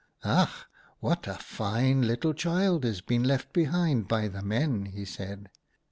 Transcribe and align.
"'Ach, 0.25 0.49
what 0.99 1.27
a 1.27 1.35
fine 1.35 2.01
little 2.01 2.33
child 2.33 2.83
has 2.85 3.01
been 3.01 3.23
left 3.23 3.53
behind 3.53 4.07
by 4.07 4.27
the 4.29 4.41
men!' 4.41 4.85
he 4.95 5.05
said. 5.05 5.47